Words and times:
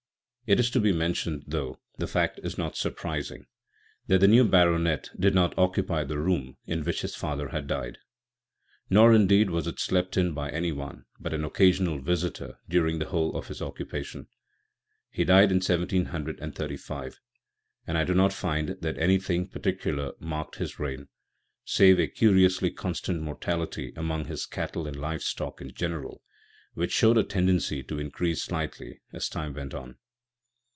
It 0.47 0.59
is 0.59 0.69
to 0.71 0.81
be 0.81 0.91
mentioned, 0.91 1.45
though 1.47 1.79
the 1.97 2.07
fact 2.07 2.37
is 2.43 2.57
not 2.57 2.75
surprising, 2.75 3.45
that 4.07 4.19
the 4.19 4.27
new 4.27 4.43
Baronet 4.43 5.09
did 5.17 5.33
not 5.33 5.57
occupy 5.57 6.03
the 6.03 6.19
room 6.19 6.57
in 6.65 6.83
which 6.83 7.03
his 7.03 7.15
father 7.15 7.47
had 7.49 7.67
died. 7.67 7.99
Nor, 8.89 9.13
indeed, 9.13 9.49
was 9.49 9.65
it 9.65 9.79
slept 9.79 10.17
in 10.17 10.33
by 10.33 10.49
anyone 10.49 11.05
but 11.21 11.33
an 11.33 11.45
occasional 11.45 11.99
visitor 12.01 12.59
during 12.67 12.99
the 12.99 13.05
whole 13.05 13.33
of 13.37 13.47
his 13.47 13.61
occupation. 13.61 14.27
He 15.09 15.23
died 15.23 15.51
in 15.51 15.61
1735, 15.61 17.19
and 17.87 17.97
I 17.97 18.03
do 18.03 18.13
not 18.13 18.33
find 18.33 18.67
that 18.67 18.97
anything 18.97 19.47
particular 19.47 20.11
marked 20.19 20.57
his 20.57 20.79
reign, 20.79 21.07
save 21.63 21.97
a 21.97 22.07
curiously 22.07 22.71
constant 22.71 23.21
mortality 23.21 23.93
among 23.95 24.25
his 24.25 24.45
cattle 24.45 24.85
and 24.85 24.97
live 24.97 25.23
stock 25.23 25.61
in 25.61 25.73
general; 25.73 26.21
which 26.73 26.91
showed 26.91 27.17
a 27.17 27.23
tendency 27.23 27.83
to 27.83 27.99
increase 27.99 28.43
slightly 28.43 28.99
as 29.13 29.29
time 29.29 29.53
went 29.53 29.73
on. 29.73 29.95